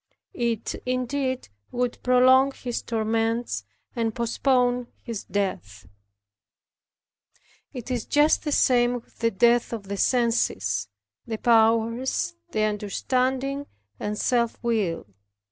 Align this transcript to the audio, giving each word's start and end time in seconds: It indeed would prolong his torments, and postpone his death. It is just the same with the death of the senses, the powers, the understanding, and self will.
It 0.33 0.73
indeed 0.83 1.49
would 1.71 2.01
prolong 2.01 2.53
his 2.53 2.81
torments, 2.81 3.65
and 3.95 4.15
postpone 4.15 4.87
his 5.03 5.25
death. 5.25 5.85
It 7.71 7.91
is 7.91 8.05
just 8.05 8.43
the 8.43 8.51
same 8.51 8.95
with 8.95 9.19
the 9.19 9.29
death 9.29 9.71
of 9.71 9.89
the 9.89 9.97
senses, 9.97 10.87
the 11.27 11.37
powers, 11.37 12.33
the 12.49 12.63
understanding, 12.63 13.67
and 13.99 14.17
self 14.17 14.57
will. 14.63 15.05